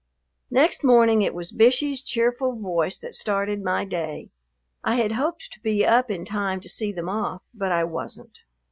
[0.49, 4.31] Next morning it was Bishey's cheerful voice that started my day.
[4.83, 8.39] I had hoped to be up in time to see them off, but I wasn't.